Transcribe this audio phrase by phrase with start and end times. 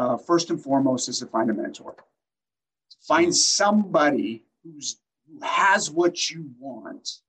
[0.00, 1.94] uh, first and foremost is to find a mentor.
[3.02, 7.20] Find somebody who's who has what you want,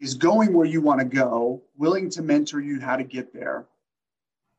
[0.00, 3.66] is going where you want to go, willing to mentor you how to get there,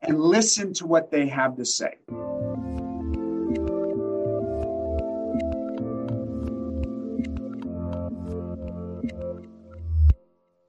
[0.02, 1.94] and listen to what they have to say.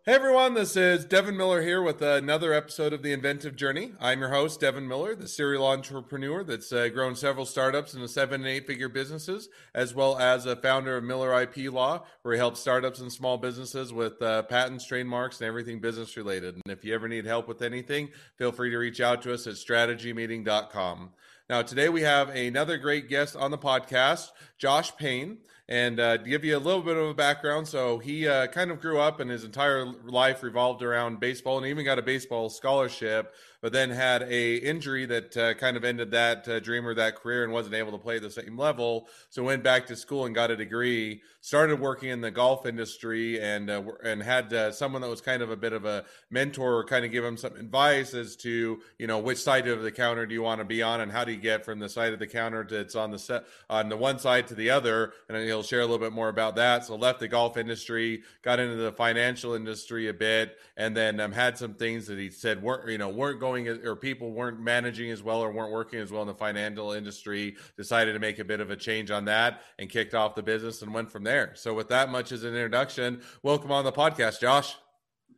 [0.06, 3.94] Hey everyone, this is Devin Miller here with another episode of The Inventive Journey.
[4.02, 8.42] I'm your host, Devin Miller, the serial entrepreneur that's uh, grown several startups into seven
[8.42, 12.38] and eight figure businesses, as well as a founder of Miller IP Law, where he
[12.38, 16.56] helps startups and small businesses with uh, patents, trademarks, and everything business related.
[16.56, 19.48] And if you ever need help with anything, feel free to reach out to us
[19.48, 21.12] at strategymeeting.com.
[21.50, 25.38] Now, today we have another great guest on the podcast, Josh Payne.
[25.70, 28.82] And uh, give you a little bit of a background, so he uh, kind of
[28.82, 33.34] grew up and his entire life revolved around baseball and even got a baseball scholarship
[33.64, 37.16] but then had a injury that uh, kind of ended that uh, dream or that
[37.16, 39.08] career and wasn't able to play the same level.
[39.30, 41.22] So went back to school and got a degree.
[41.40, 45.42] Started working in the golf industry and uh, and had uh, someone that was kind
[45.42, 49.08] of a bit of a mentor, kind of give him some advice as to you
[49.08, 51.32] know which side of the counter do you want to be on and how do
[51.32, 53.96] you get from the side of the counter to it's on the set on the
[53.96, 55.14] one side to the other.
[55.30, 56.84] And he'll share a little bit more about that.
[56.84, 61.32] So left the golf industry, got into the financial industry a bit, and then um,
[61.32, 65.12] had some things that he said weren't you know weren't going or people weren't managing
[65.12, 68.44] as well or weren't working as well in the financial industry decided to make a
[68.44, 71.54] bit of a change on that and kicked off the business and went from there.
[71.56, 74.76] So with that much as an introduction welcome on the podcast josh.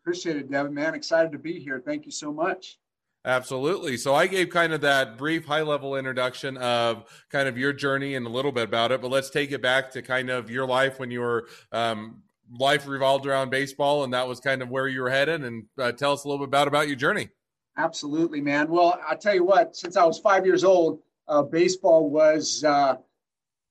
[0.02, 0.96] Appreciate it devin man.
[0.96, 1.82] Excited to be here.
[1.86, 2.80] Thank you so much.
[3.26, 3.98] Absolutely.
[3.98, 8.14] So I gave kind of that brief high level introduction of kind of your journey
[8.14, 10.68] and a little bit about it, but let's take it back to kind of your
[10.68, 12.22] life when you were um,
[12.60, 15.92] life revolved around baseball and that was kind of where you were headed and uh,
[15.92, 17.30] tell us a little bit about about your journey.
[17.78, 18.70] Absolutely, man.
[18.70, 22.96] Well, I tell you what, since I was five years old, uh, baseball was uh,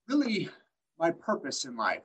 [0.09, 0.51] really
[0.99, 2.03] my purpose in life.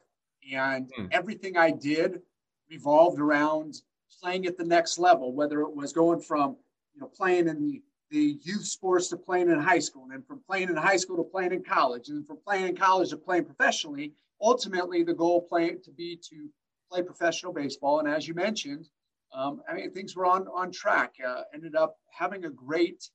[0.52, 1.10] And mm.
[1.12, 2.22] everything I did
[2.70, 3.82] revolved around
[4.22, 6.56] playing at the next level, whether it was going from,
[6.94, 10.24] you know, playing in the, the youth sports to playing in high school, and then
[10.24, 13.10] from playing in high school to playing in college, and then from playing in college
[13.10, 14.14] to playing professionally.
[14.42, 16.50] Ultimately, the goal playing to be to
[16.90, 18.00] play professional baseball.
[18.00, 18.90] And as you mentioned,
[19.34, 21.16] um, I mean, things were on on track.
[21.26, 23.10] Uh, ended up having a great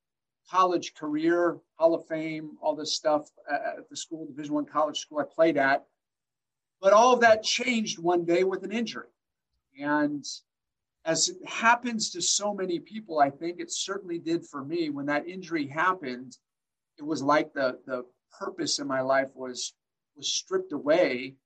[0.51, 5.19] college career, Hall of Fame, all this stuff at the school, Division One college school
[5.19, 5.85] I played at.
[6.81, 9.09] But all of that changed one day with an injury,
[9.81, 10.25] and
[11.05, 14.91] as it happens to so many people, I think it certainly did for me.
[14.91, 16.37] When that injury happened,
[16.99, 18.05] it was like the the
[18.39, 19.75] purpose in my life was
[20.17, 21.37] was stripped away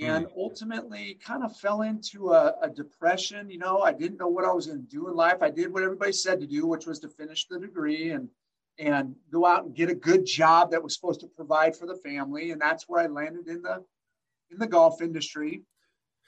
[0.00, 0.32] and mm.
[0.36, 3.48] ultimately kind of fell into a, a, depression.
[3.50, 5.42] You know, I didn't know what I was going to do in life.
[5.42, 8.28] I did what everybody said to do, which was to finish the degree and
[8.78, 11.96] and go out and get a good job that was supposed to provide for the
[11.96, 12.50] family.
[12.50, 13.82] And that's where I landed in the
[14.50, 15.62] in the golf industry.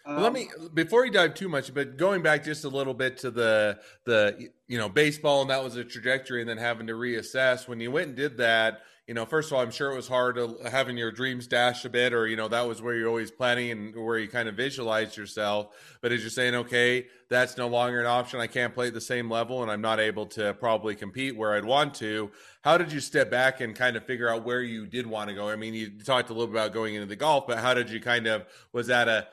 [0.07, 3.19] Um, Let me before you dive too much, but going back just a little bit
[3.19, 6.95] to the the you know baseball and that was a trajectory, and then having to
[6.95, 9.97] reassess when you went and did that you know, first of all, I'm sure it
[9.97, 12.95] was hard to, having your dreams dashed a bit, or you know, that was where
[12.95, 15.69] you're always planning and where you kind of visualized yourself.
[16.03, 18.39] But as you're saying, okay, that's no longer an option.
[18.39, 21.55] I can't play at the same level, and I'm not able to probably compete where
[21.55, 22.31] I'd want to.
[22.61, 25.35] How did you step back and kind of figure out where you did want to
[25.35, 25.49] go?
[25.49, 27.89] I mean, you talked a little bit about going into the golf, but how did
[27.89, 29.27] you kind of was that a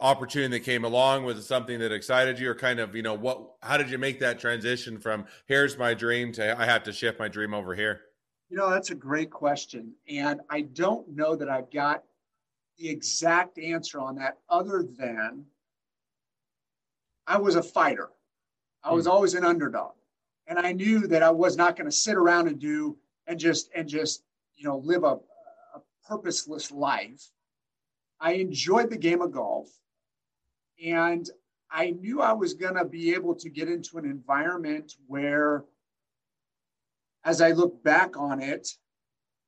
[0.00, 3.14] opportunity that came along was it something that excited you or kind of you know
[3.14, 6.92] what how did you make that transition from here's my dream to i have to
[6.92, 8.02] shift my dream over here
[8.48, 9.92] you know, that's a great question.
[10.08, 12.04] And I don't know that I've got
[12.78, 15.44] the exact answer on that other than
[17.26, 18.08] I was a fighter.
[18.82, 19.12] I was hmm.
[19.12, 19.92] always an underdog.
[20.46, 23.68] And I knew that I was not going to sit around and do and just
[23.74, 24.22] and just,
[24.56, 25.18] you know, live a,
[25.74, 27.30] a purposeless life.
[28.18, 29.68] I enjoyed the game of golf.
[30.82, 31.28] And
[31.70, 35.64] I knew I was going to be able to get into an environment where
[37.24, 38.68] as I look back on it,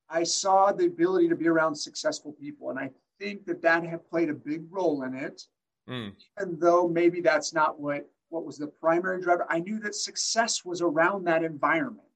[0.08, 2.70] I saw the ability to be around successful people.
[2.70, 5.42] And I think that that had played a big role in it.
[5.88, 6.12] Mm.
[6.40, 10.64] Even though maybe that's not what, what was the primary driver, I knew that success
[10.64, 12.06] was around that environment,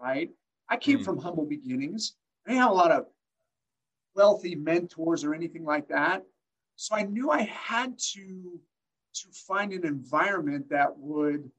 [0.00, 0.30] right?
[0.68, 1.04] I came mm.
[1.04, 2.14] from humble beginnings.
[2.46, 3.06] I didn't have a lot of
[4.14, 6.24] wealthy mentors or anything like that.
[6.76, 8.60] So I knew I had to,
[9.14, 11.50] to find an environment that would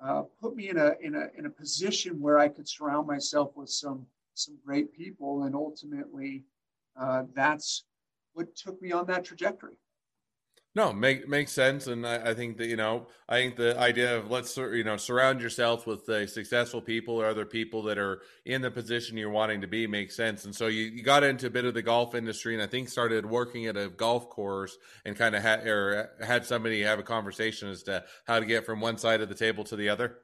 [0.00, 3.56] uh, put me in a in a in a position where I could surround myself
[3.56, 6.44] with some some great people, and ultimately,
[6.96, 7.84] uh, that's
[8.34, 9.76] what took me on that trajectory.
[10.74, 14.16] No, make makes sense, and I, I, think that you know, I think the idea
[14.16, 18.20] of let's you know surround yourself with uh, successful people or other people that are
[18.44, 20.44] in the position you're wanting to be makes sense.
[20.44, 22.90] And so you, you got into a bit of the golf industry, and I think
[22.90, 24.76] started working at a golf course
[25.06, 28.66] and kind of had or had somebody have a conversation as to how to get
[28.66, 30.18] from one side of the table to the other.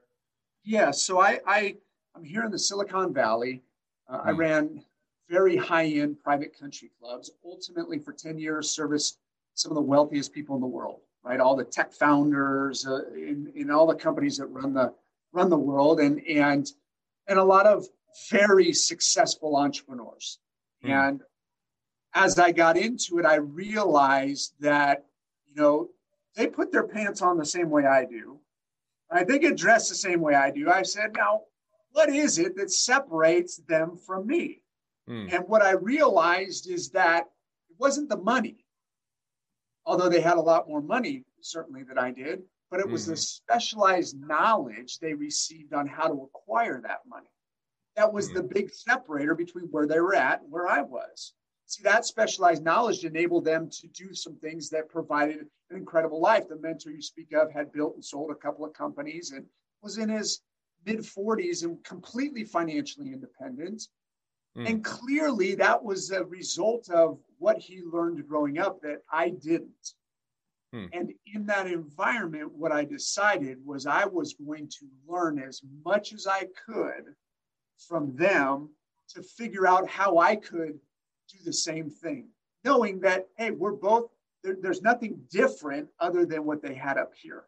[0.62, 1.76] Yeah, so I, I
[2.14, 3.62] I'm here in the Silicon Valley.
[4.08, 4.28] Uh, hmm.
[4.28, 4.84] I ran
[5.28, 7.30] very high end private country clubs.
[7.44, 9.18] Ultimately, for ten years, service
[9.54, 11.40] some of the wealthiest people in the world, right?
[11.40, 14.92] All the tech founders uh, in, in all the companies that run the
[15.32, 16.70] run the world, and and
[17.26, 17.86] and a lot of
[18.30, 20.38] very successful entrepreneurs.
[20.84, 21.08] Mm.
[21.08, 21.20] And
[22.14, 25.06] as I got into it, I realized that
[25.48, 25.88] you know
[26.36, 28.38] they put their pants on the same way I do.
[29.10, 29.26] Right?
[29.26, 30.70] They get dressed the same way I do.
[30.70, 31.42] I said, now
[31.92, 34.62] what is it that separates them from me?
[35.08, 35.32] Mm.
[35.32, 37.30] And what I realized is that
[37.70, 38.63] it wasn't the money
[39.94, 42.42] although they had a lot more money, certainly, than I did.
[42.68, 47.30] But it was the specialized knowledge they received on how to acquire that money.
[47.94, 48.38] That was mm-hmm.
[48.38, 51.34] the big separator between where they were at and where I was.
[51.66, 56.48] See, that specialized knowledge enabled them to do some things that provided an incredible life.
[56.48, 59.46] The mentor you speak of had built and sold a couple of companies and
[59.80, 60.40] was in his
[60.84, 63.84] mid 40s and completely financially independent.
[64.56, 64.70] Mm.
[64.70, 69.94] And clearly, that was a result of what he learned growing up that I didn't.
[70.72, 70.86] Hmm.
[70.92, 76.12] And in that environment, what I decided was I was going to learn as much
[76.12, 77.14] as I could
[77.78, 78.70] from them
[79.10, 80.78] to figure out how I could
[81.28, 82.28] do the same thing,
[82.64, 84.10] knowing that, hey, we're both,
[84.42, 87.44] there, there's nothing different other than what they had up here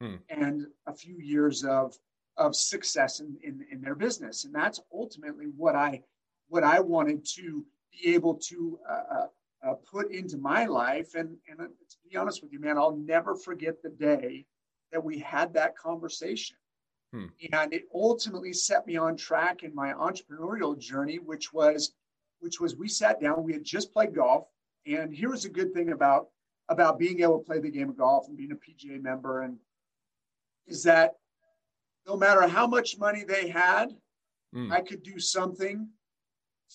[0.00, 0.16] hmm.
[0.28, 1.96] and a few years of,
[2.36, 4.44] of success in, in, in their business.
[4.44, 6.02] And that's ultimately what I,
[6.48, 9.26] what I wanted to be able to uh, uh,
[9.66, 11.14] uh, put into my life.
[11.14, 14.46] And, and to be honest with you, man, I'll never forget the day
[14.92, 16.56] that we had that conversation.
[17.12, 17.26] Hmm.
[17.52, 21.92] And it ultimately set me on track in my entrepreneurial journey, which was,
[22.40, 24.46] which was we sat down, we had just played golf.
[24.86, 26.28] And here was a good thing about,
[26.68, 29.58] about being able to play the game of golf and being a PGA member and
[30.66, 31.14] is that
[32.06, 33.88] no matter how much money they had,
[34.52, 34.70] hmm.
[34.70, 35.88] I could do something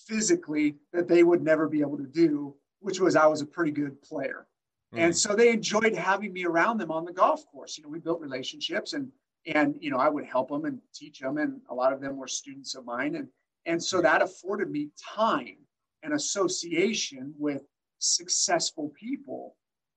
[0.06, 2.54] physically that they would never be able to do
[2.84, 4.46] which was I was a pretty good player.
[4.94, 5.06] Mm.
[5.06, 7.78] And so they enjoyed having me around them on the golf course.
[7.78, 9.10] You know, we built relationships and
[9.46, 12.16] and you know, I would help them and teach them and a lot of them
[12.16, 13.28] were students of mine and
[13.66, 15.56] and so that afforded me time
[16.02, 17.62] and association with
[17.98, 19.56] successful people.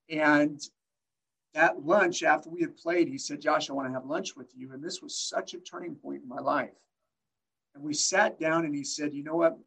[0.09, 0.61] And
[1.53, 4.53] that lunch after we had played, he said, Josh, I want to have lunch with
[4.55, 4.71] you.
[4.71, 6.69] And this was such a turning point in my life.
[7.75, 9.57] And we sat down and he said, You know what?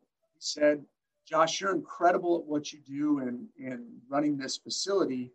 [0.41, 0.85] Said,
[1.29, 5.33] Josh, you're incredible at what you do in, in running this facility.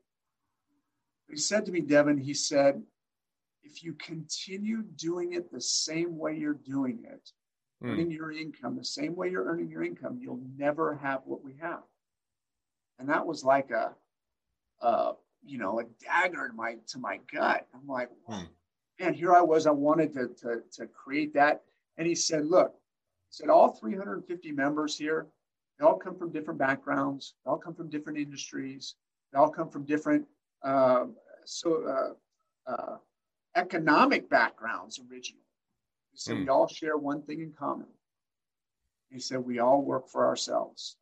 [1.29, 2.81] He said to me, Devin, he said,
[3.63, 7.31] if you continue doing it the same way you're doing it,
[7.83, 7.93] mm.
[7.93, 11.55] earning your income the same way you're earning your income, you'll never have what we
[11.61, 11.81] have.
[12.99, 13.95] And that was like a,
[14.81, 15.13] a
[15.43, 17.67] you know, a dagger to my to my gut.
[17.73, 18.47] I'm like, mm.
[18.99, 19.67] man, here I was.
[19.67, 21.63] I wanted to, to to create that.
[21.97, 22.75] And he said, look,
[23.35, 25.27] said all 350 members here,
[25.77, 27.33] they all come from different backgrounds.
[27.43, 28.95] They all come from different industries.
[29.31, 30.25] They all come from different
[30.63, 31.07] uh,
[31.43, 32.15] so
[32.67, 32.97] uh, uh,
[33.55, 35.43] economic backgrounds originally.
[36.11, 36.39] He said mm.
[36.43, 37.87] we all share one thing in common.
[39.09, 40.95] He said we all work for ourselves.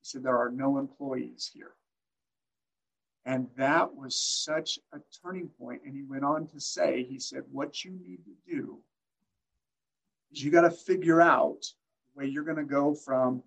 [0.00, 1.74] He said there are no employees here.
[3.24, 5.82] And that was such a turning point.
[5.84, 8.80] And he went on to say, he said, what you need to do
[10.32, 13.42] is you got to figure out the way you're going to go from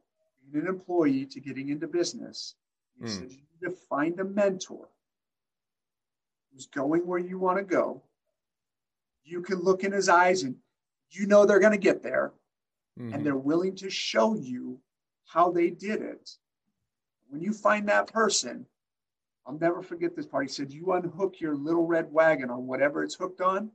[0.51, 2.55] being an employee to getting into business,
[2.99, 3.09] he mm.
[3.09, 4.89] said you need to find a mentor
[6.51, 8.01] who's going where you want to go.
[9.23, 10.55] You can look in his eyes and
[11.09, 12.33] you know they're going to get there
[12.99, 13.13] mm-hmm.
[13.13, 14.79] and they're willing to show you
[15.25, 16.29] how they did it.
[17.29, 18.65] When you find that person,
[19.45, 20.45] I'll never forget this part.
[20.45, 23.71] He said, You unhook your little red wagon on whatever it's hooked on,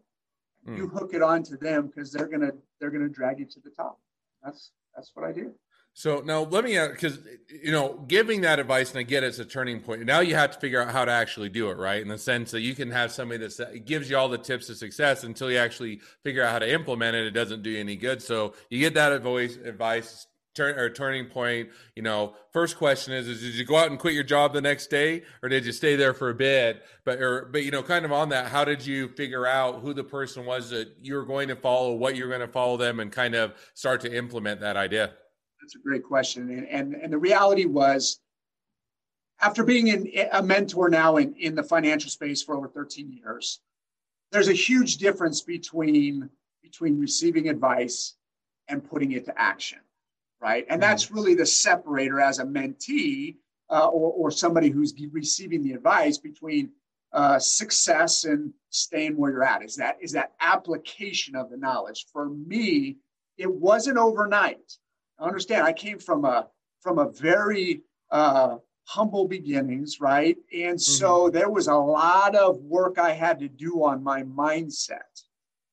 [0.68, 0.76] mm.
[0.76, 3.70] you hook it on to them because they're gonna they're gonna drag you to the
[3.70, 3.98] top.
[4.42, 5.54] That's that's what I do.
[5.94, 9.40] So now let me ask because you know giving that advice and I get it's
[9.40, 10.04] a turning point.
[10.04, 12.52] Now you have to figure out how to actually do it right in the sense
[12.52, 15.58] that you can have somebody that gives you all the tips to success until you
[15.58, 17.26] actually figure out how to implement it.
[17.26, 18.22] It doesn't do you any good.
[18.22, 20.26] So you get that advice, advice
[20.58, 21.70] turn or turning point.
[21.96, 24.60] You know, first question is: Is did you go out and quit your job the
[24.60, 26.82] next day, or did you stay there for a bit?
[27.04, 29.94] But or but you know, kind of on that, how did you figure out who
[29.94, 33.00] the person was that you were going to follow, what you're going to follow them,
[33.00, 35.12] and kind of start to implement that idea?
[35.62, 36.50] That's a great question.
[36.50, 38.20] And, and, and the reality was,
[39.40, 43.60] after being in, a mentor now in, in the financial space for over 13 years,
[44.30, 46.30] there's a huge difference between
[46.62, 48.14] between receiving advice
[48.68, 49.78] and putting it to action,
[50.40, 50.64] right?
[50.68, 53.36] And that's really the separator as a mentee
[53.70, 56.70] uh, or, or somebody who's receiving the advice between
[57.12, 59.64] uh, success and staying where you're at.
[59.64, 62.06] Is that is that application of the knowledge?
[62.12, 62.96] For me,
[63.36, 64.72] it wasn't overnight.
[65.18, 65.64] I understand.
[65.66, 66.48] I came from a
[66.80, 70.36] from a very uh, humble beginnings, right?
[70.54, 71.36] And so mm-hmm.
[71.36, 75.24] there was a lot of work I had to do on my mindset.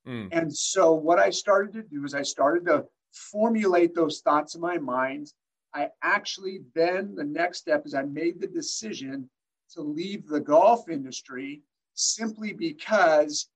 [0.07, 0.29] Mm.
[0.31, 4.61] And so what I started to do is I started to formulate those thoughts in
[4.61, 5.33] my mind.
[5.73, 9.29] I actually then the next step is I made the decision
[9.71, 11.63] to leave the golf industry
[11.95, 13.49] simply because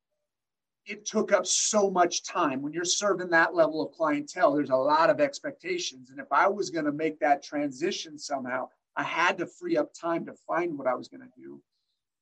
[0.85, 2.61] it took up so much time.
[2.61, 6.09] When you're serving that level of clientele, there's a lot of expectations.
[6.09, 9.93] And if I was going to make that transition somehow, I had to free up
[9.93, 11.61] time to find what I was going to do.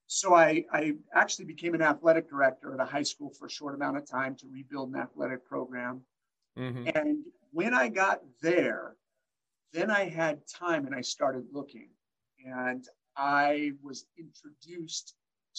[0.07, 3.75] So I, I actually became an athletic director at a high school for a short
[3.75, 6.01] amount of time to rebuild an athletic program.
[6.57, 6.89] Mm-hmm.
[6.95, 8.95] And when I got there,
[9.73, 11.89] then I had time and I started looking.
[12.45, 15.15] And I was introduced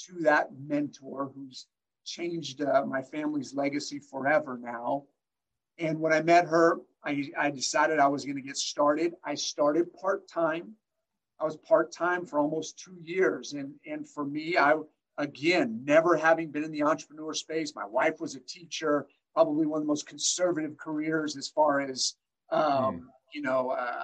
[0.06, 1.66] to that mentor who's
[2.04, 5.04] changed uh, my family's legacy forever now.
[5.78, 9.14] And when I met her, I, I decided I was going to get started.
[9.24, 10.74] I started part time
[11.40, 14.74] I was part time for almost two years, and and for me, I
[15.18, 17.74] again never having been in the entrepreneur space.
[17.74, 19.06] My wife was a teacher,
[19.38, 22.14] probably one of the most conservative careers as far as
[22.50, 23.00] um, mm.
[23.32, 23.70] you know.
[23.70, 24.02] Uh,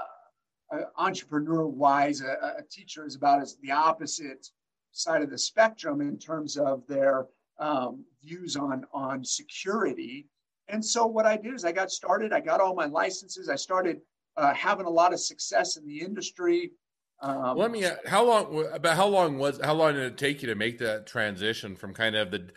[0.73, 4.49] uh, entrepreneur wise, a, a, teacher is about as the opposite
[4.93, 7.27] side of the spectrum in terms of their
[7.59, 10.27] um, views on on security.
[10.69, 12.33] And so what I did is I got started.
[12.33, 13.51] I got all my licenses.
[13.51, 14.01] I started
[14.39, 16.73] uh, having a lot of success in the industry.
[17.21, 17.85] Um, Let me.
[18.07, 18.67] How long?
[18.73, 19.61] About how long was?
[19.63, 22.49] How long did it take you to make that transition from kind of the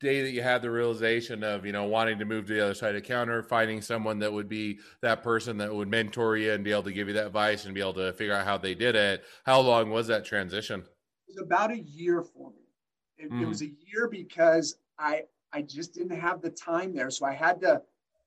[0.00, 2.74] day that you had the realization of you know wanting to move to the other
[2.74, 6.52] side of the counter, finding someone that would be that person that would mentor you
[6.52, 8.58] and be able to give you that advice and be able to figure out how
[8.58, 9.24] they did it?
[9.44, 10.80] How long was that transition?
[11.28, 12.64] It was about a year for me.
[13.16, 13.42] It, mm.
[13.42, 15.22] it was a year because I
[15.52, 17.80] I just didn't have the time there, so I had to,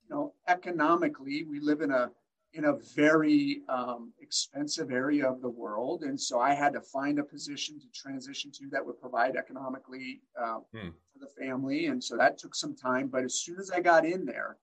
[0.03, 2.09] you know, economically, we live in a
[2.57, 6.01] in a very um, expensive area of the world.
[6.01, 10.21] And so I had to find a position to transition to that would provide economically
[10.41, 10.89] uh, hmm.
[11.13, 11.85] for the family.
[11.85, 13.09] And so that took some time.
[13.09, 14.57] But as soon as I got in there,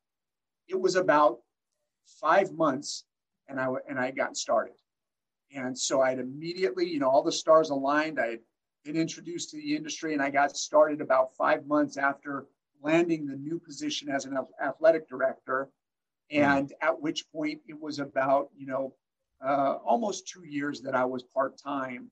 [0.68, 1.38] it was about
[2.20, 3.04] five months
[3.48, 4.74] and I, and I got started.
[5.54, 8.18] And so I'd immediately, you know, all the stars aligned.
[8.18, 8.40] I had
[8.84, 12.46] been introduced to the industry and I got started about five months after
[12.82, 15.70] landing the new position as an athletic director
[16.31, 16.38] Hmm.
[16.38, 18.95] and at which point it was about you know
[19.45, 22.11] uh, almost two years that I was part time,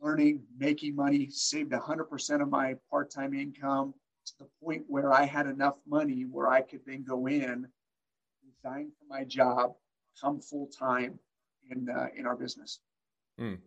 [0.00, 3.94] learning, making money, saved 100% of my part time income
[4.26, 7.66] to the point where I had enough money where I could then go in,
[8.44, 9.72] resign from my job,
[10.20, 11.18] come full time
[11.70, 12.80] in uh, in our business.
[13.40, 13.58] Mm.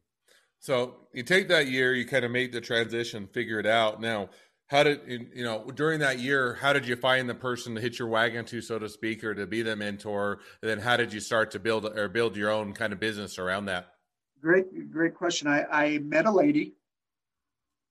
[0.60, 4.00] So you take that year, you kind of make the transition, figure it out.
[4.00, 4.30] Now,
[4.68, 8.00] how did you know during that year how did you find the person to hit
[8.00, 10.40] your wagon to so to speak or to be the mentor?
[10.62, 13.38] And then how did you start to build or build your own kind of business
[13.38, 13.94] around that?
[14.42, 15.48] Great great question.
[15.48, 16.74] I, I met a lady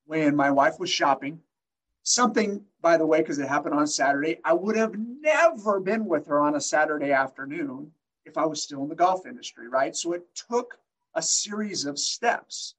[0.07, 1.40] when my wife was shopping.
[2.02, 6.26] Something by the way because it happened on saturday i would have never been with
[6.26, 7.90] her on a saturday afternoon
[8.26, 9.97] if i was still in the golf industry right?
[9.97, 10.78] So it took
[11.14, 12.75] a series of steps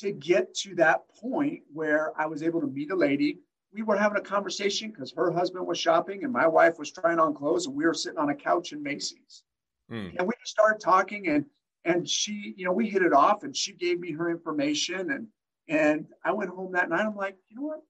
[0.00, 3.40] to get to that point where I was able to meet a lady.
[3.72, 7.18] We were having a conversation because her husband was shopping and my wife was trying
[7.18, 9.42] on clothes, and we were sitting on a couch in Macy's.
[9.90, 10.16] Mm.
[10.18, 11.44] And we just started talking, and
[11.84, 15.28] and she, you know, we hit it off, and she gave me her information, and
[15.68, 17.06] and I went home that night.
[17.06, 17.82] I'm like, you know what?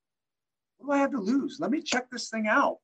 [0.78, 1.58] What do I have to lose?
[1.60, 2.78] Let me check this thing out.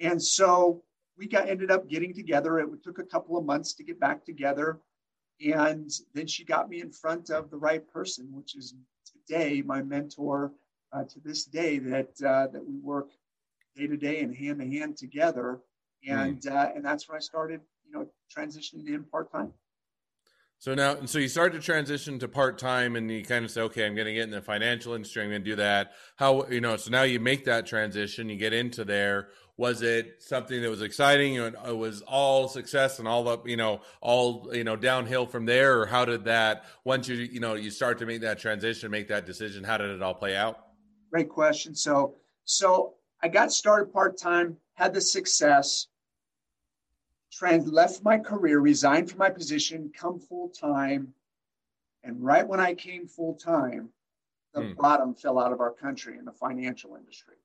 [0.00, 0.82] And so
[1.16, 2.58] we got ended up getting together.
[2.58, 4.80] It took a couple of months to get back together.
[5.44, 8.74] And then she got me in front of the right person, which is
[9.04, 10.52] today my mentor
[10.92, 13.10] uh, to this day that uh, that we work
[13.76, 15.60] day to day and hand to hand together.
[16.06, 16.52] And mm.
[16.52, 19.52] uh, and that's when I started, you know, transitioning in part time.
[20.62, 23.62] So now, so you start to transition to part time, and you kind of say,
[23.62, 25.24] "Okay, I'm going to get in the financial industry.
[25.24, 26.76] I'm going to do that." How you know?
[26.76, 28.28] So now you make that transition.
[28.28, 33.00] You get into there was it something that was exciting and it was all success
[33.00, 36.64] and all up you know all you know downhill from there or how did that
[36.84, 39.90] once you you know you start to make that transition make that decision how did
[39.90, 40.68] it all play out
[41.10, 42.14] great question so
[42.44, 45.88] so i got started part-time had the success
[47.32, 51.14] trans left my career resigned from my position come full-time
[52.04, 53.90] And right when I came full time,
[54.54, 54.76] the mm.
[54.76, 57.36] bottom fell out of our country in the financial industry,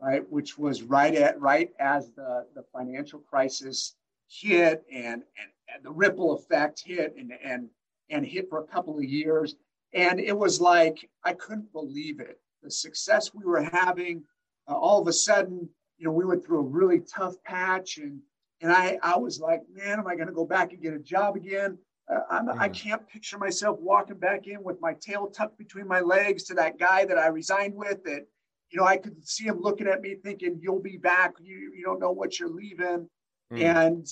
[0.00, 0.28] right?
[0.30, 3.96] Which was right at right as the, the financial crisis
[4.28, 7.68] hit and, and, and the ripple effect hit and, and,
[8.08, 9.56] and hit for a couple of years.
[9.92, 12.40] And it was like, I couldn't believe it.
[12.62, 14.22] The success we were having,
[14.68, 15.68] uh, all of a sudden,
[15.98, 18.20] you know, we went through a really tough patch and,
[18.60, 20.98] and I, I was like, man, am I going to go back and get a
[20.98, 21.78] job again?
[22.10, 22.58] Uh, mm.
[22.58, 26.54] I can't picture myself walking back in with my tail tucked between my legs to
[26.54, 28.02] that guy that I resigned with.
[28.04, 28.26] That
[28.70, 31.34] you know, I could see him looking at me, thinking, "You'll be back.
[31.40, 33.08] You you don't know what you're leaving,"
[33.52, 33.62] mm.
[33.62, 34.06] and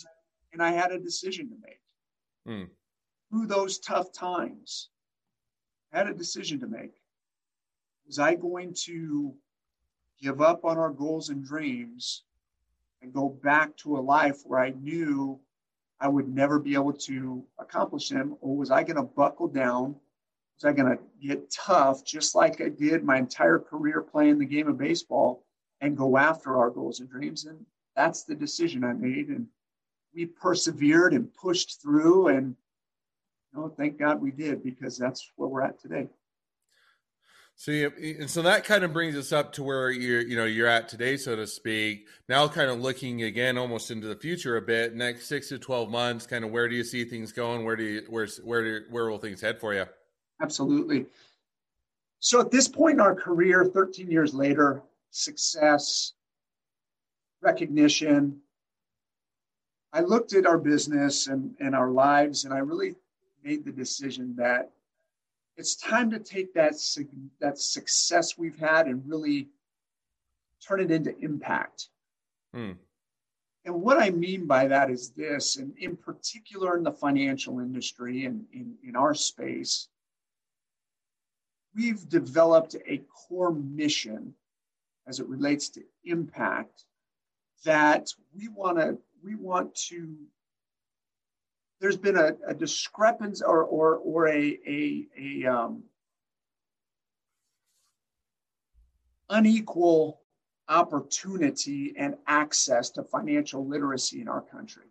[0.52, 1.81] and I had a decision to make.
[2.47, 2.69] Mm.
[3.31, 4.90] Through those tough times,
[5.93, 6.95] I had a decision to make.
[8.07, 9.35] Was I going to
[10.23, 12.25] give up on our goals and dreams
[13.02, 15.38] and go back to a life where I knew
[16.00, 18.37] I would never be able to accomplish them?
[18.40, 19.97] Or was I going to buckle down?
[20.57, 24.45] Was I going to get tough, just like I did my entire career playing the
[24.45, 25.45] game of baseball
[25.81, 27.45] and go after our goals and dreams?
[27.45, 27.64] And
[27.95, 29.28] that's the decision I made.
[29.28, 29.47] And
[30.14, 32.28] we persevered and pushed through.
[32.28, 32.57] And
[33.52, 36.09] you know, thank God we did because that's where we're at today.
[37.60, 40.68] So, and so that kind of brings us up to where you're, you know, you're
[40.68, 42.06] at today, so to speak.
[42.28, 44.94] Now, kind of looking again, almost into the future a bit.
[44.94, 47.64] Next six to twelve months, kind of where do you see things going?
[47.64, 49.86] Where do you, where, where, do, where will things head for you?
[50.40, 51.06] Absolutely.
[52.20, 56.12] So, at this point in our career, thirteen years later, success,
[57.42, 58.38] recognition.
[59.92, 62.94] I looked at our business and, and our lives, and I really
[63.42, 64.70] made the decision that
[65.58, 66.74] it's time to take that
[67.40, 69.48] that success we've had and really
[70.66, 71.88] turn it into impact.
[72.54, 72.72] Hmm.
[73.64, 78.24] And what I mean by that is this, and in particular in the financial industry
[78.24, 79.88] and in, in our space,
[81.74, 84.32] we've developed a core mission
[85.06, 86.84] as it relates to impact
[87.64, 90.14] that we want to we want to
[91.80, 95.82] there's been a, a discrepancy or or or a a, a um,
[99.30, 100.21] unequal
[100.69, 104.84] opportunity and access to financial literacy in our country.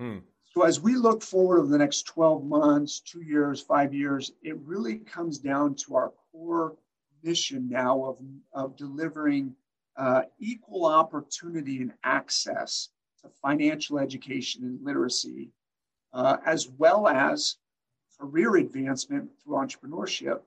[0.00, 0.22] Mm.
[0.44, 4.56] So as we look forward over the next 12 months, two years, five years, it
[4.60, 6.76] really comes down to our core
[7.24, 8.18] mission now of,
[8.52, 9.56] of delivering
[9.96, 12.90] uh, equal opportunity and access
[13.22, 15.50] to financial education and literacy
[16.14, 17.56] uh, as well as
[18.18, 20.40] career advancement through entrepreneurship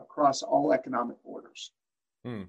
[0.00, 1.72] across all economic borders.
[2.24, 2.44] Hmm.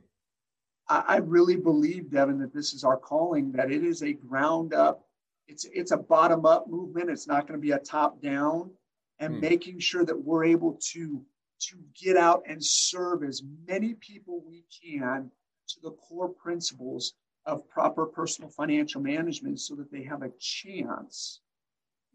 [0.87, 4.73] I, I really believe, Devin, that this is our calling, that it is a ground
[4.73, 5.03] up,
[5.47, 7.09] it's, it's a bottom up movement.
[7.09, 8.69] It's not going to be a top down,
[9.17, 9.41] and hmm.
[9.41, 11.21] making sure that we're able to,
[11.61, 15.31] to get out and serve as many people we can
[15.69, 17.13] to the core principles
[17.45, 21.41] of proper personal financial management so that they have a chance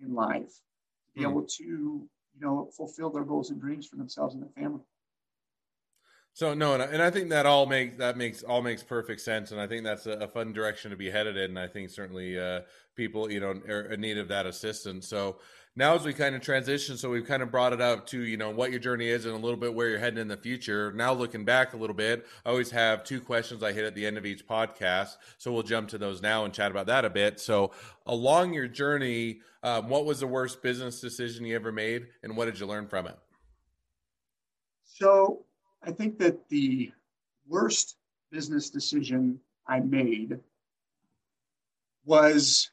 [0.02, 0.60] in life
[1.06, 1.30] to be mm.
[1.30, 2.08] able to you
[2.40, 4.82] know fulfill their goals and dreams for themselves and their family
[6.34, 9.60] so no, and I think that all makes that makes all makes perfect sense, and
[9.60, 11.50] I think that's a, a fun direction to be headed in.
[11.50, 12.62] And I think certainly uh,
[12.96, 15.06] people, you know, are in need of that assistance.
[15.06, 15.36] So
[15.76, 18.36] now, as we kind of transition, so we've kind of brought it up to you
[18.36, 20.92] know what your journey is and a little bit where you're heading in the future.
[20.92, 24.04] Now, looking back a little bit, I always have two questions I hit at the
[24.04, 25.18] end of each podcast.
[25.38, 27.38] So we'll jump to those now and chat about that a bit.
[27.38, 27.70] So
[28.06, 32.46] along your journey, um, what was the worst business decision you ever made, and what
[32.46, 33.16] did you learn from it?
[34.82, 35.43] So
[35.86, 36.92] I think that the
[37.46, 37.96] worst
[38.30, 40.38] business decision I made
[42.06, 42.70] was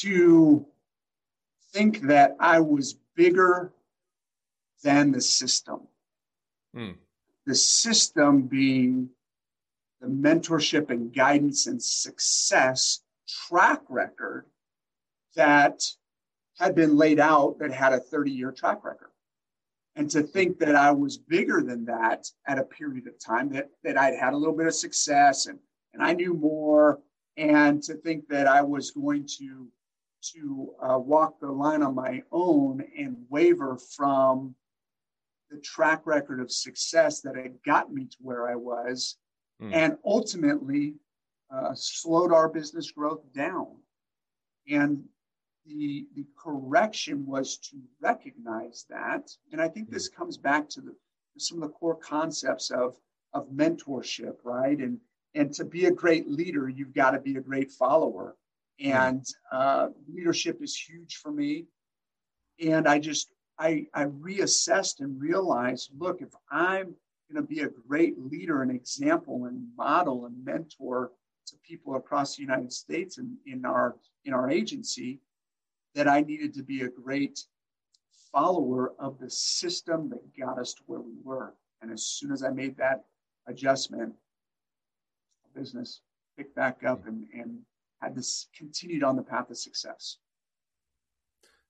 [0.00, 0.66] to
[1.72, 3.72] think that I was bigger
[4.82, 5.86] than the system.
[6.74, 6.92] Hmm.
[7.46, 9.10] The system being
[10.00, 13.02] the mentorship and guidance and success
[13.48, 14.46] track record
[15.36, 15.84] that
[16.58, 19.10] had been laid out that had a 30 year track record
[19.96, 23.70] and to think that I was bigger than that at a period of time, that,
[23.84, 25.58] that I'd had a little bit of success and,
[25.92, 27.00] and I knew more,
[27.36, 29.68] and to think that I was going to,
[30.34, 34.54] to uh, walk the line on my own and waver from
[35.50, 39.16] the track record of success that had gotten me to where I was,
[39.62, 39.72] mm.
[39.72, 40.94] and ultimately
[41.54, 43.68] uh, slowed our business growth down.
[44.68, 45.04] And
[45.66, 49.30] the, the correction was to recognize that.
[49.52, 50.94] And I think this comes back to the,
[51.38, 52.96] some of the core concepts of,
[53.32, 54.78] of mentorship, right?
[54.78, 54.98] And,
[55.34, 58.36] and to be a great leader, you've got to be a great follower.
[58.80, 61.66] And uh, leadership is huge for me.
[62.64, 66.94] And I just I, I reassessed and realized look, if I'm
[67.32, 71.12] going to be a great leader and example and model and mentor
[71.46, 75.20] to people across the United States and in our in our agency,
[75.94, 77.44] that I needed to be a great
[78.32, 81.54] follower of the system that got us to where we were.
[81.82, 83.04] And as soon as I made that
[83.46, 84.14] adjustment,
[85.54, 86.00] business
[86.36, 87.08] picked back up hmm.
[87.08, 87.58] and, and
[88.02, 90.18] had this continued on the path of success.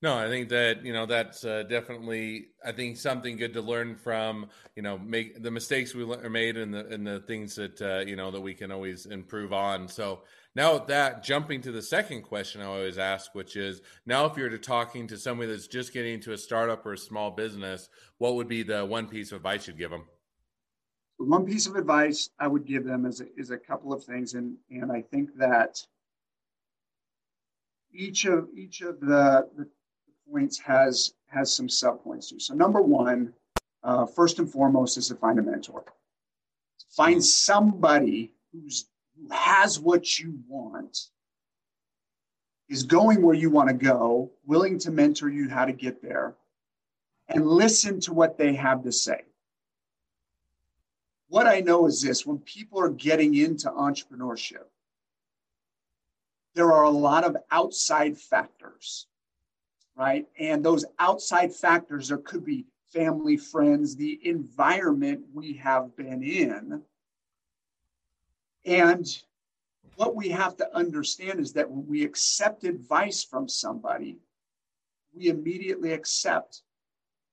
[0.05, 3.97] No, I think that you know that's uh, definitely I think something good to learn
[3.97, 8.01] from you know make the mistakes we made and the and the things that uh,
[8.07, 9.88] you know that we can always improve on.
[9.88, 10.21] So
[10.55, 14.51] now that jumping to the second question I always ask, which is now if you're
[14.51, 17.88] to talking to somebody that's just getting into a startup or a small business,
[18.19, 20.05] what would be the one piece of advice you'd give them?
[21.17, 24.59] One piece of advice I would give them is is a couple of things, and
[24.71, 25.79] and I think that
[27.95, 29.67] each of each of the, the
[30.35, 32.40] points has has some subpoints too.
[32.40, 33.33] So number one,
[33.85, 35.85] uh, first and foremost, is to find a mentor.
[36.90, 41.11] Find somebody who's who has what you want,
[42.68, 46.35] is going where you want to go, willing to mentor you how to get there,
[47.29, 49.23] and listen to what they have to say.
[51.29, 54.66] What I know is this when people are getting into entrepreneurship,
[56.55, 59.07] there are a lot of outside factors
[59.96, 60.26] right?
[60.38, 66.83] And those outside factors, there could be family, friends, the environment we have been in.
[68.64, 69.07] And
[69.96, 74.18] what we have to understand is that when we accept advice from somebody,
[75.14, 76.62] we immediately accept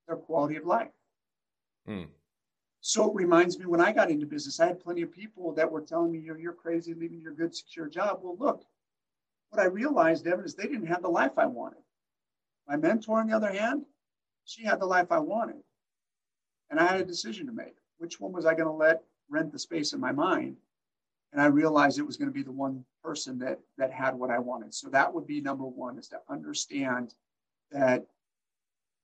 [0.08, 0.92] their quality of life.
[1.86, 2.04] Hmm.
[2.82, 5.72] So it reminds me when I got into business, I had plenty of people that
[5.72, 8.20] were telling me, you're, you're crazy leaving your good, secure job.
[8.22, 8.66] Well, look,
[9.50, 11.82] what I realized, Devin, is they didn't have the life I wanted.
[12.72, 13.84] My mentor, on the other hand,
[14.46, 15.58] she had the life I wanted.
[16.70, 17.76] And I had a decision to make.
[17.98, 20.56] Which one was I going to let rent the space in my mind?
[21.34, 24.30] And I realized it was going to be the one person that that had what
[24.30, 24.74] I wanted.
[24.74, 27.14] So that would be number one is to understand
[27.74, 28.06] that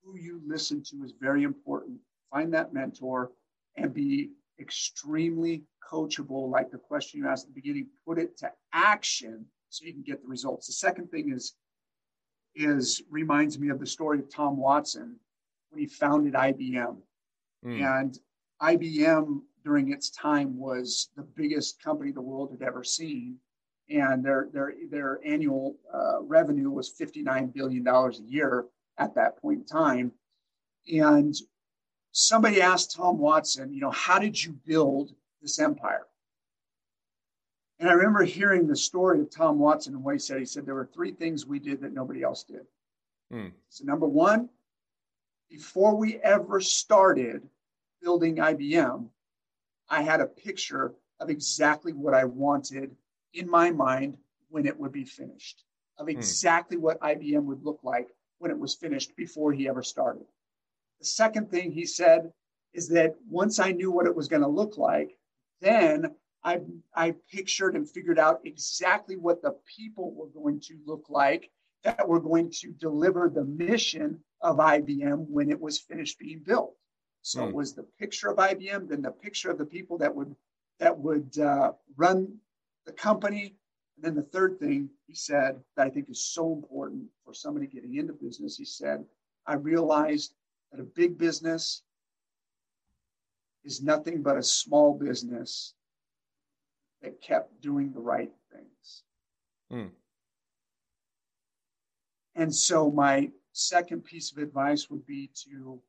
[0.02, 2.00] who you listen to is very important.
[2.32, 3.32] Find that mentor
[3.76, 8.52] and be extremely coachable, like the question you asked at the beginning, put it to
[8.72, 10.68] action so you can get the results.
[10.68, 11.56] The second thing is
[12.58, 15.16] is reminds me of the story of Tom Watson
[15.70, 16.98] when he founded IBM.
[17.66, 18.02] Mm.
[18.02, 18.20] And
[18.62, 23.38] IBM during its time was the biggest company the world had ever seen.
[23.90, 28.66] And their, their, their annual uh, revenue was $59 billion a year
[28.98, 30.12] at that point in time.
[30.92, 31.36] And
[32.12, 36.08] somebody asked Tom Watson, you know, how did you build this empire?
[37.80, 40.40] And I remember hearing the story of Tom Watson and what he said.
[40.40, 42.66] He said there were three things we did that nobody else did.
[43.32, 43.50] Hmm.
[43.70, 44.50] So, number one,
[45.50, 47.48] before we ever started
[48.02, 49.08] building IBM,
[49.90, 52.96] I had a picture of exactly what I wanted
[53.34, 54.18] in my mind
[54.50, 55.64] when it would be finished,
[55.98, 56.12] of hmm.
[56.12, 58.10] exactly what IBM would look like
[58.40, 60.26] when it was finished before he ever started.
[61.00, 62.32] The second thing he said
[62.74, 65.18] is that once I knew what it was going to look like,
[65.62, 66.16] then
[66.48, 66.62] I,
[66.96, 71.52] I pictured and figured out exactly what the people were going to look like
[71.84, 76.74] that were going to deliver the mission of IBM when it was finished being built.
[77.22, 77.50] So mm.
[77.50, 80.34] it was the picture of IBM, then the picture of the people that would
[80.80, 82.38] that would uh, run
[82.86, 83.56] the company,
[83.96, 87.68] and then the third thing he said that I think is so important for somebody
[87.68, 88.56] getting into business.
[88.56, 89.04] He said,
[89.46, 90.34] "I realized
[90.72, 91.82] that a big business
[93.66, 95.74] is nothing but a small business
[97.02, 99.04] that kept doing the right things.
[99.72, 99.92] Mm.
[102.36, 105.82] And so, my second piece of advice would be to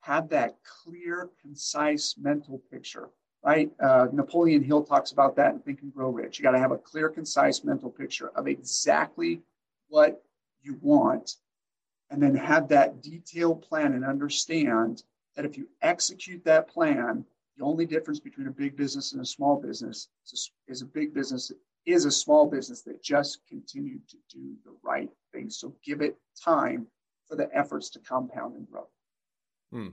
[0.00, 3.08] have that clear, concise mental picture,
[3.44, 3.70] right?
[3.80, 6.38] Uh, Napoleon Hill talks about that in Think and Grow Rich.
[6.38, 9.42] You got to have a clear, concise mental picture of exactly
[9.88, 10.22] what
[10.60, 11.36] you want,
[12.10, 15.04] and then have that detailed plan and understand
[15.36, 17.24] that if you execute that plan,
[17.56, 20.86] the only difference between a big business and a small business is a, is a
[20.86, 21.52] big business
[21.84, 25.50] is a small business that just continued to do the right thing.
[25.50, 26.86] So give it time
[27.28, 28.86] for the efforts to compound and grow.
[29.72, 29.88] Hmm.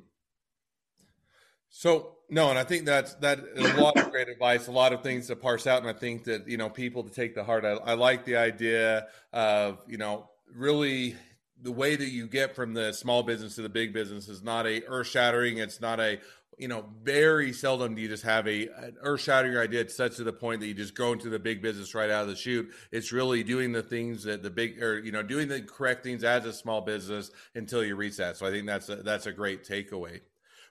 [1.70, 5.02] So no, and I think that's that a lot of great advice, a lot of
[5.02, 7.64] things to parse out, and I think that you know people to take the heart.
[7.64, 11.16] I, I like the idea of you know really
[11.62, 14.66] the way that you get from the small business to the big business is not
[14.66, 15.58] a earth shattering.
[15.58, 16.20] It's not a
[16.60, 20.34] you know, very seldom do you just have a an earth-shattering idea such to the
[20.34, 22.70] point that you just go into the big business right out of the chute.
[22.92, 26.24] It's really doing the things that the big, or you know, doing the correct things
[26.24, 28.38] as a small business until you reach that.
[28.38, 30.20] So I think that's a, that's a great takeaway.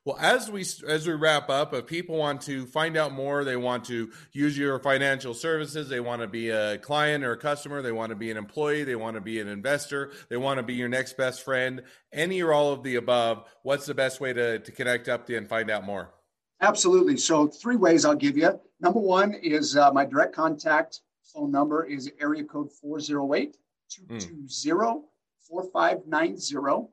[0.05, 3.57] Well, as we as we wrap up, if people want to find out more, they
[3.57, 7.83] want to use your financial services, they want to be a client or a customer,
[7.83, 10.63] they want to be an employee, they want to be an investor, they want to
[10.63, 11.83] be your next best friend,
[12.13, 15.37] any or all of the above, what's the best way to, to connect up to
[15.37, 16.15] and find out more?
[16.61, 17.17] Absolutely.
[17.17, 18.59] So three ways I'll give you.
[18.81, 21.01] Number one is uh, my direct contact
[21.33, 23.57] phone number is area code 408
[23.91, 25.03] 220
[25.49, 26.89] 4590.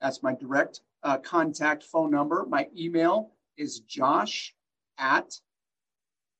[0.00, 2.44] That's my direct uh, contact phone number.
[2.48, 4.54] My email is josh
[4.98, 5.28] at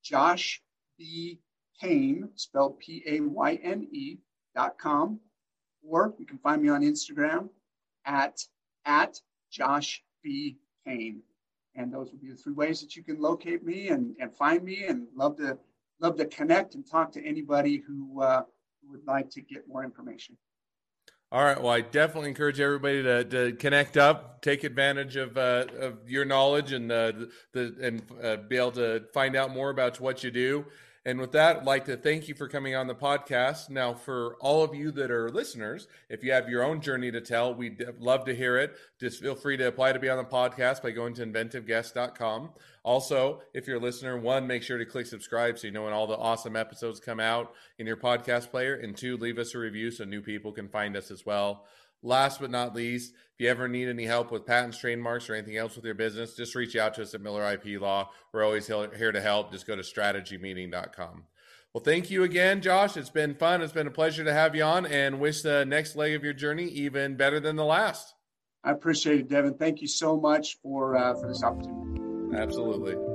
[0.02, 0.60] Josh
[0.98, 1.38] B.
[1.80, 4.18] Payne, spelled P A Y N E
[4.56, 5.20] dot com.
[5.88, 7.48] Or you can find me on Instagram
[8.06, 8.40] at,
[8.84, 9.20] at
[9.52, 10.58] Josh B.
[10.84, 11.22] Payne.
[11.76, 14.64] And those would be the three ways that you can locate me and, and find
[14.64, 15.58] me and love to
[16.00, 18.42] love to connect and talk to anybody who, uh,
[18.82, 20.36] who would like to get more information.
[21.32, 21.60] All right.
[21.60, 26.24] Well, I definitely encourage everybody to, to connect up, take advantage of uh, of your
[26.24, 27.12] knowledge, and uh,
[27.52, 30.66] the and uh, be able to find out more about what you do.
[31.04, 33.70] And with that, I'd like to thank you for coming on the podcast.
[33.70, 37.20] Now, for all of you that are listeners, if you have your own journey to
[37.20, 38.74] tell, we'd love to hear it.
[38.98, 42.50] Just feel free to apply to be on the podcast by going to inventiveguest.com.
[42.86, 45.92] Also, if you're a listener, one, make sure to click subscribe so you know when
[45.92, 48.76] all the awesome episodes come out in your podcast player.
[48.76, 51.66] And two, leave us a review so new people can find us as well.
[52.04, 55.56] Last but not least, if you ever need any help with patents, trademarks, or anything
[55.56, 58.08] else with your business, just reach out to us at Miller IP Law.
[58.32, 59.50] We're always here to help.
[59.50, 61.24] Just go to strategymeeting.com.
[61.74, 62.96] Well, thank you again, Josh.
[62.96, 63.62] It's been fun.
[63.62, 66.34] It's been a pleasure to have you on and wish the next leg of your
[66.34, 68.14] journey even better than the last.
[68.62, 69.54] I appreciate it, Devin.
[69.54, 72.05] Thank you so much for uh, for this opportunity.
[72.36, 73.05] Absolutely.